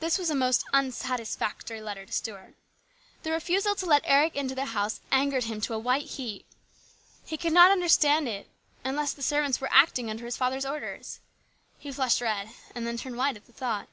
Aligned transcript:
This 0.00 0.18
was 0.18 0.28
a 0.28 0.34
most 0.34 0.64
unsatisfactory 0.72 1.80
letter 1.80 2.04
to 2.04 2.10
Stuart. 2.12 2.56
The 3.22 3.30
refusal 3.30 3.76
to 3.76 3.86
let 3.86 4.02
Eric 4.04 4.34
into 4.34 4.56
the 4.56 4.64
house 4.74 5.00
angered 5.12 5.44
him 5.44 5.60
to 5.60 5.74
a 5.74 5.78
white 5.78 6.06
heat. 6.06 6.44
He 7.24 7.36
could 7.36 7.52
not 7.52 7.70
understand 7.70 8.26
it, 8.26 8.50
unless 8.84 9.12
the 9.12 9.22
servants 9.22 9.60
were 9.60 9.70
acting 9.70 10.10
under 10.10 10.24
his 10.24 10.36
father's 10.36 10.66
orders. 10.66 11.20
He 11.78 11.92
flushed 11.92 12.20
red 12.20 12.50
and 12.74 12.84
then 12.84 12.96
turned 12.96 13.16
white 13.18 13.36
at 13.36 13.46
the 13.46 13.52
thought. 13.52 13.88